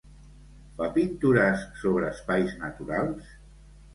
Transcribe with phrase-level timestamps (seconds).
[0.77, 3.31] Fa pintures sobre espais naturals?